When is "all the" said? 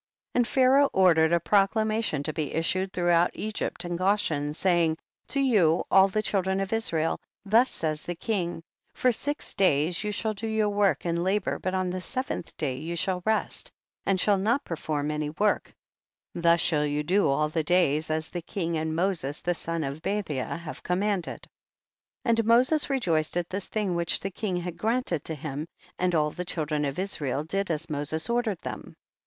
5.91-6.23, 17.27-17.63, 26.15-26.43